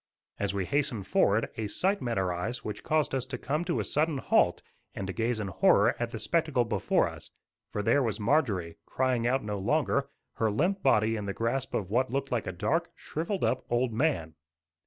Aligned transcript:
As 0.39 0.51
we 0.51 0.65
hastened 0.65 1.05
forward 1.05 1.49
a 1.57 1.67
sight 1.67 2.01
met 2.01 2.17
our 2.17 2.33
eyes 2.33 2.63
which 2.65 2.81
caused 2.81 3.13
us 3.13 3.23
to 3.27 3.37
come 3.37 3.63
to 3.65 3.79
a 3.79 3.83
sudden 3.83 4.17
halt 4.17 4.63
and 4.95 5.05
to 5.05 5.13
gaze 5.13 5.39
in 5.39 5.49
horror 5.49 5.95
at 5.99 6.09
the 6.09 6.17
spectacle 6.17 6.65
before 6.65 7.07
us; 7.07 7.29
for 7.71 7.83
there 7.83 8.01
was 8.01 8.19
Marjorie, 8.19 8.77
crying 8.87 9.27
out 9.27 9.43
no 9.43 9.59
longer, 9.59 10.09
her 10.37 10.49
limp 10.49 10.81
body 10.81 11.17
in 11.17 11.25
the 11.27 11.33
grasp 11.35 11.75
of 11.75 11.91
what 11.91 12.09
looked 12.09 12.31
like 12.31 12.47
a 12.47 12.51
dark, 12.51 12.89
shrivelled 12.95 13.43
up 13.43 13.63
old 13.69 13.93
man. 13.93 14.33